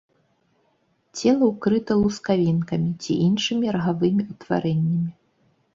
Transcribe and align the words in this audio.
Цела 1.19 1.43
ўкрыта 1.51 1.93
лускавінкамі 2.03 2.91
ці 3.01 3.11
іншымі 3.27 3.65
рагавымі 3.79 4.23
ўтварэннямі. 4.33 5.11